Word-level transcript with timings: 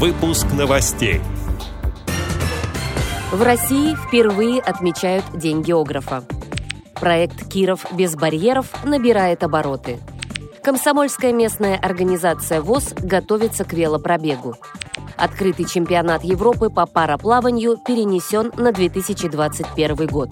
Выпуск 0.00 0.46
новостей. 0.56 1.20
В 3.32 3.42
России 3.42 3.94
впервые 3.94 4.58
отмечают 4.62 5.26
День 5.34 5.60
географа. 5.60 6.24
Проект 6.94 7.46
«Киров 7.46 7.84
без 7.92 8.16
барьеров» 8.16 8.82
набирает 8.82 9.44
обороты. 9.44 9.98
Комсомольская 10.62 11.34
местная 11.34 11.76
организация 11.76 12.62
ВОЗ 12.62 12.94
готовится 12.98 13.64
к 13.64 13.74
велопробегу. 13.74 14.54
Открытый 15.18 15.66
чемпионат 15.66 16.24
Европы 16.24 16.70
по 16.70 16.86
параплаванию 16.86 17.76
перенесен 17.76 18.52
на 18.56 18.72
2021 18.72 20.06
год. 20.06 20.30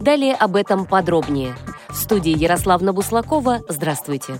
Далее 0.00 0.34
об 0.34 0.54
этом 0.54 0.84
подробнее. 0.84 1.54
В 1.88 1.96
студии 1.96 2.36
Ярославна 2.36 2.92
Буслакова. 2.92 3.60
Здравствуйте. 3.70 4.38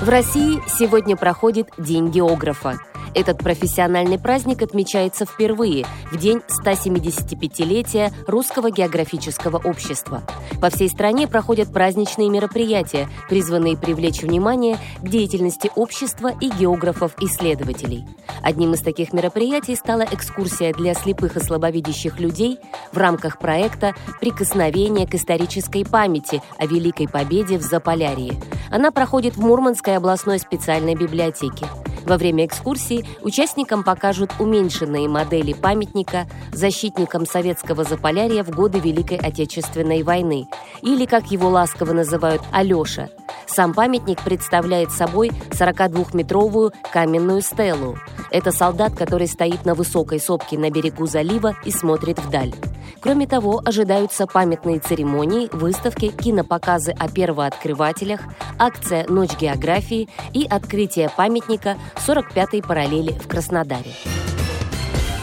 В 0.00 0.10
России 0.10 0.62
сегодня 0.68 1.16
проходит 1.16 1.70
День 1.78 2.10
географа– 2.10 2.78
этот 3.16 3.38
профессиональный 3.38 4.18
праздник 4.18 4.60
отмечается 4.60 5.24
впервые 5.24 5.86
в 6.12 6.18
день 6.18 6.42
175-летия 6.48 8.12
Русского 8.26 8.70
географического 8.70 9.56
общества. 9.56 10.22
По 10.60 10.68
всей 10.68 10.90
стране 10.90 11.26
проходят 11.26 11.72
праздничные 11.72 12.28
мероприятия, 12.28 13.08
призванные 13.28 13.78
привлечь 13.78 14.22
внимание 14.22 14.76
к 15.00 15.08
деятельности 15.08 15.70
общества 15.74 16.30
и 16.40 16.50
географов-исследователей. 16.50 18.04
Одним 18.42 18.74
из 18.74 18.82
таких 18.82 19.14
мероприятий 19.14 19.76
стала 19.76 20.02
экскурсия 20.02 20.74
для 20.74 20.92
слепых 20.92 21.36
и 21.36 21.40
слабовидящих 21.40 22.20
людей 22.20 22.58
в 22.92 22.98
рамках 22.98 23.38
проекта 23.38 23.94
«Прикосновение 24.20 25.06
к 25.06 25.14
исторической 25.14 25.84
памяти 25.84 26.42
о 26.58 26.66
Великой 26.66 27.08
Победе 27.08 27.56
в 27.56 27.62
Заполярье». 27.62 28.34
Она 28.70 28.90
проходит 28.90 29.36
в 29.36 29.40
Мурманской 29.40 29.96
областной 29.96 30.38
специальной 30.38 30.94
библиотеке. 30.94 31.66
Во 32.06 32.16
время 32.16 32.46
экскурсии 32.46 33.04
участникам 33.22 33.82
покажут 33.82 34.30
уменьшенные 34.38 35.08
модели 35.08 35.52
памятника 35.52 36.28
защитникам 36.52 37.26
советского 37.26 37.82
Заполярья 37.82 38.44
в 38.44 38.50
годы 38.50 38.78
Великой 38.78 39.18
Отечественной 39.18 40.04
войны, 40.04 40.46
или, 40.82 41.04
как 41.04 41.32
его 41.32 41.48
ласково 41.48 41.92
называют, 41.92 42.42
Алеша. 42.52 43.08
Сам 43.56 43.72
памятник 43.72 44.22
представляет 44.22 44.92
собой 44.92 45.30
42-метровую 45.52 46.74
каменную 46.92 47.40
стелу. 47.40 47.96
Это 48.30 48.52
солдат, 48.52 48.94
который 48.94 49.26
стоит 49.26 49.64
на 49.64 49.74
высокой 49.74 50.20
сопке 50.20 50.58
на 50.58 50.70
берегу 50.70 51.06
залива 51.06 51.54
и 51.64 51.70
смотрит 51.70 52.18
вдаль. 52.18 52.52
Кроме 53.00 53.26
того, 53.26 53.62
ожидаются 53.64 54.26
памятные 54.26 54.78
церемонии, 54.80 55.48
выставки, 55.52 56.08
кинопоказы 56.10 56.90
о 56.90 57.08
первооткрывателях, 57.08 58.20
акция 58.58 59.06
«Ночь 59.08 59.38
географии» 59.40 60.10
и 60.34 60.44
открытие 60.44 61.08
памятника 61.08 61.78
45-й 62.06 62.60
параллели 62.60 63.12
в 63.12 63.26
Краснодаре. 63.26 63.94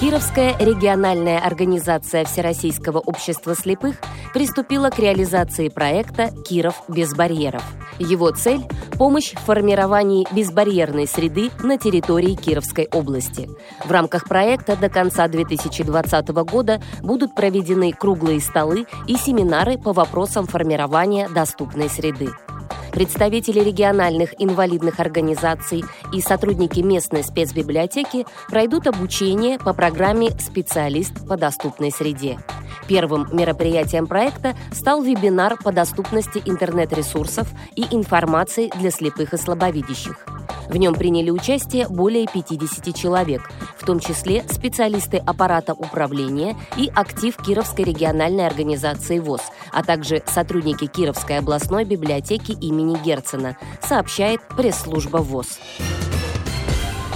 Кировская 0.03 0.57
региональная 0.59 1.39
организация 1.39 2.25
Всероссийского 2.25 2.99
общества 2.99 3.55
слепых 3.55 3.95
приступила 4.33 4.89
к 4.89 4.99
реализации 4.99 5.69
проекта 5.69 6.29
«Киров 6.43 6.83
без 6.89 7.15
барьеров». 7.15 7.63
Его 7.99 8.31
цель– 8.31 8.65
помощь 8.97 9.31
в 9.31 9.39
формировании 9.39 10.27
безбарьерной 10.35 11.07
среды 11.07 11.51
на 11.63 11.77
территории 11.77 12.35
Кировской 12.35 12.89
области. 12.91 13.47
В 13.85 13.91
рамках 13.91 14.27
проекта 14.27 14.75
до 14.75 14.89
конца 14.89 15.25
2020 15.29 16.27
года 16.43 16.81
будут 17.01 17.33
проведены 17.33 17.93
круглые 17.93 18.41
столы 18.41 18.87
и 19.07 19.15
семинары 19.15 19.77
по 19.77 19.93
вопросам 19.93 20.47
формирования 20.47 21.29
доступной 21.29 21.89
среды 21.89 22.27
представители 22.93 23.59
региональных 23.59 24.33
инвалидных 24.41 24.99
организаций 24.99 25.83
и 26.13 26.21
сотрудники 26.21 26.79
местной 26.79 27.23
спецбиблиотеки 27.23 28.25
пройдут 28.47 28.87
обучение 28.87 29.59
по 29.59 29.73
программе 29.73 30.29
«Специалист 30.39 31.27
по 31.27 31.35
доступной 31.35 31.91
среде». 31.91 32.39
Первым 32.87 33.27
мероприятием 33.31 34.07
проекта 34.07 34.55
стал 34.71 35.01
вебинар 35.01 35.57
по 35.57 35.71
доступности 35.71 36.41
интернет-ресурсов 36.45 37.49
и 37.75 37.83
информации 37.91 38.71
для 38.79 38.91
слепых 38.91 39.33
и 39.33 39.37
слабовидящих. 39.37 40.32
В 40.69 40.77
нем 40.77 40.93
приняли 40.95 41.29
участие 41.29 41.87
более 41.87 42.27
50 42.27 42.95
человек, 42.95 43.49
в 43.77 43.85
том 43.85 43.99
числе 43.99 44.43
специалисты 44.49 45.17
аппарата 45.17 45.73
управления 45.73 46.55
и 46.77 46.91
актив 46.93 47.35
Кировской 47.37 47.85
региональной 47.85 48.47
организации 48.47 49.19
ВОЗ, 49.19 49.41
а 49.71 49.83
также 49.83 50.23
сотрудники 50.25 50.87
Кировской 50.87 51.39
областной 51.39 51.85
библиотеки 51.85 52.51
имени 52.51 52.97
Герцена, 53.03 53.57
сообщает 53.81 54.41
пресс-служба 54.55 55.17
ВОЗ. 55.17 55.59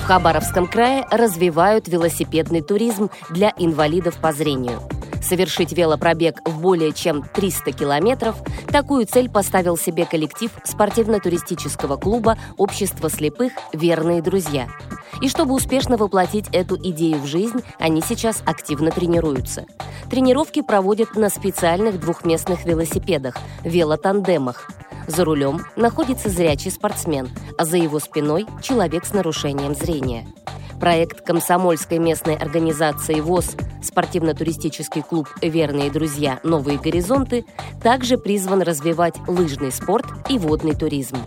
В 0.02 0.04
Хабаровском 0.08 0.68
крае 0.68 1.06
развивают 1.12 1.88
велосипедный 1.88 2.62
туризм 2.62 3.10
для 3.30 3.54
инвалидов 3.58 4.18
по 4.22 4.32
зрению– 4.32 4.82
Совершить 5.28 5.74
велопробег 5.74 6.40
в 6.46 6.62
более 6.62 6.94
чем 6.94 7.22
300 7.34 7.74
километров– 7.74 8.38
такую 8.72 9.06
цель 9.06 9.30
поставил 9.30 9.78
себе 9.78 10.06
коллектив 10.06 10.52
спортивно-туристического 10.64 11.98
клуба 11.98 12.38
«Общество 12.56 13.10
слепых. 13.10 13.52
Верные 13.74 14.22
друзья». 14.22 14.70
И 15.22 15.28
чтобы 15.28 15.54
успешно 15.54 15.98
воплотить 15.98 16.46
эту 16.54 16.78
идею 16.78 17.18
в 17.20 17.26
жизнь, 17.26 17.62
они 17.78 18.02
сейчас 18.02 18.42
активно 18.46 18.90
тренируются. 18.90 19.66
Тренировки 20.10 20.62
проводят 20.62 21.16
на 21.16 21.30
специальных 21.30 22.00
двухместных 22.00 22.64
велосипедах– 22.64 23.36
велотандемах. 23.66 24.70
За 25.08 25.26
рулем 25.26 25.66
находится 25.76 26.30
зрячий 26.30 26.72
спортсмен, 26.72 27.30
а 27.58 27.66
за 27.66 27.76
его 27.76 28.00
спиной– 28.00 28.46
человек 28.62 29.04
с 29.04 29.12
нарушением 29.14 29.76
зрения. 29.76 30.26
Проект 30.80 31.22
комсомольской 31.22 31.98
местной 31.98 32.36
организации 32.36 33.20
ВОЗ 33.20 33.56
спортивно-туристический 33.88 35.02
клуб 35.02 35.28
«Верные 35.42 35.90
друзья. 35.90 36.40
Новые 36.44 36.78
горизонты» 36.78 37.46
также 37.82 38.18
призван 38.18 38.62
развивать 38.62 39.16
лыжный 39.28 39.72
спорт 39.72 40.06
и 40.30 40.38
водный 40.38 40.76
туризм. 40.76 41.18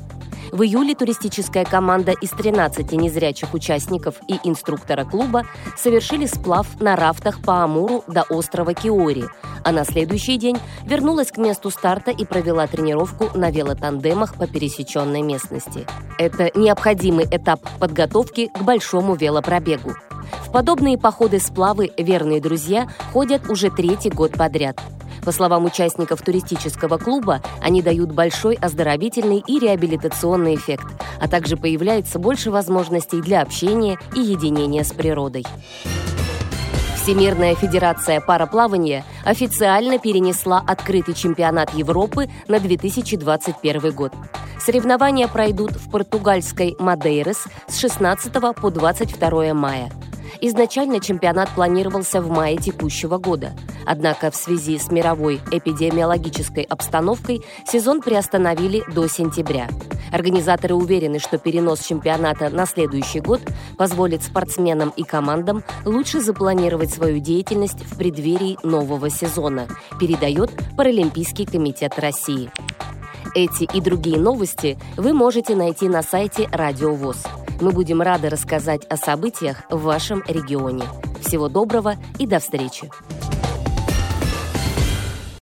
В 0.53 0.63
июле 0.63 0.95
туристическая 0.95 1.65
команда 1.65 2.13
из 2.13 2.31
13 2.31 2.93
незрячих 2.93 3.55
участников 3.55 4.17
и 4.27 4.39
инструктора 4.45 5.05
клуба 5.05 5.45
совершили 5.77 6.27
сплав 6.27 6.81
на 6.81 6.97
рафтах 6.97 7.41
по 7.41 7.63
Амуру 7.63 8.03
до 8.09 8.23
острова 8.23 8.75
Киори, 8.75 9.27
а 9.63 9.71
на 9.71 9.85
следующий 9.85 10.37
день 10.39 10.59
вернулась 10.85 11.31
к 11.31 11.37
месту 11.37 11.71
старта 11.71 12.11
и 12.11 12.25
провела 12.25 12.67
тренировку 12.67 13.29
на 13.39 13.51
велотандемах 13.51 14.35
по 14.35 14.47
пересеченной 14.49 15.23
местности. 15.23 15.87
Это 16.19 16.51
необходимый 16.59 17.27
этап 17.31 17.61
подготовки 17.79 18.49
к 18.49 18.63
большому 18.63 19.15
велопробегу. 19.15 19.95
Подобные 20.53 20.99
походы-сплавы 20.99 21.93
верные 21.97 22.41
друзья 22.41 22.89
ходят 23.13 23.49
уже 23.49 23.71
третий 23.71 24.11
год 24.11 24.33
подряд. 24.33 24.81
По 25.25 25.31
словам 25.31 25.65
участников 25.65 26.23
туристического 26.23 26.99
клуба, 26.99 27.41
они 27.61 27.83
дают 27.83 28.11
большой 28.11 28.55
оздоровительный 28.55 29.45
и 29.47 29.61
реабилитационный 29.61 30.57
эффект, 30.57 30.87
а 31.21 31.29
также 31.29 31.57
появляется 31.57 32.19
больше 32.19 32.51
возможностей 32.51 33.21
для 33.21 33.43
общения 33.43 33.97
и 34.17 34.21
единения 34.21 34.83
с 34.83 34.93
природой. 34.93 35.45
Всемирная 36.97 37.55
федерация 37.55 38.21
параплавания 38.21 39.05
официально 39.25 39.99
перенесла 39.99 40.63
открытый 40.67 41.15
чемпионат 41.15 41.75
Европы 41.75 42.29
на 42.49 42.59
2021 42.59 43.93
год. 43.93 44.13
Соревнования 44.59 45.29
пройдут 45.29 45.73
в 45.73 45.91
португальской 45.91 46.77
Мадейрес 46.79 47.45
с 47.69 47.79
16 47.79 48.33
по 48.61 48.71
22 48.71 49.55
мая. 49.55 49.91
Изначально 50.43 51.01
чемпионат 51.01 51.51
планировался 51.51 52.23
в 52.23 52.31
мае 52.31 52.57
текущего 52.57 53.19
года. 53.19 53.53
Однако 53.85 54.31
в 54.31 54.37
связи 54.37 54.79
с 54.79 54.91
мировой 54.91 55.41
эпидемиологической 55.51 56.65
обстановкой 56.65 57.43
сезон 57.67 58.01
приостановили 58.01 58.83
до 58.93 59.07
сентября. 59.07 59.69
Организаторы 60.13 60.75
уверены, 60.75 61.19
что 61.19 61.39
перенос 61.39 61.81
чемпионата 61.81 62.49
на 62.49 62.67
следующий 62.67 63.21
год 63.21 63.41
позволит 63.77 64.23
спортсменам 64.23 64.93
и 64.97 65.03
командам 65.03 65.63
лучше 65.85 66.21
запланировать 66.21 66.91
свою 66.91 67.21
деятельность 67.21 67.85
в 67.85 67.97
преддверии 67.97 68.59
нового 68.63 69.11
сезона, 69.11 69.69
передает 70.01 70.51
Паралимпийский 70.77 71.47
комитет 71.47 71.99
России. 71.99 72.51
Эти 73.35 73.65
и 73.65 73.81
другие 73.81 74.19
новости 74.19 74.79
вы 74.97 75.13
можете 75.13 75.55
найти 75.55 75.89
на 75.89 76.03
сайте 76.03 76.49
Радио 76.51 76.95
ВОЗ. 76.95 77.25
Мы 77.61 77.73
будем 77.73 78.01
рады 78.01 78.31
рассказать 78.31 78.85
о 78.87 78.97
событиях 78.97 79.65
в 79.71 79.83
вашем 79.83 80.23
регионе. 80.27 80.85
Всего 81.21 81.49
доброго 81.49 81.97
и 82.19 82.27
до 82.27 82.39
встречи! 82.39 82.91